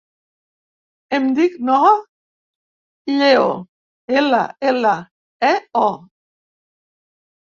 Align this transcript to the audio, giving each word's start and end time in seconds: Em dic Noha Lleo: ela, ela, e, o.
Em 1.17 1.25
dic 1.39 1.57
Noha 1.67 1.91
Lleo: 3.19 3.45
ela, 4.21 4.39
ela, 4.71 4.95
e, 5.51 5.53
o. 5.85 5.87